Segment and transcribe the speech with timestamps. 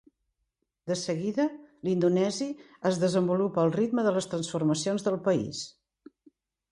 [0.91, 1.43] De seguida,
[1.87, 2.47] l'indonesi
[2.91, 5.61] es desenvolupa al ritme de les transformacions del país.